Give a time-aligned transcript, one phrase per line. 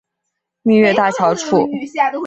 [0.63, 1.69] 蜜月大桥处。